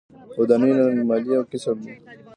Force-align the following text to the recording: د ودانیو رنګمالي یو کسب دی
د 0.33 0.37
ودانیو 0.41 0.87
رنګمالي 0.89 1.31
یو 1.37 1.43
کسب 1.51 1.75
دی 1.83 1.93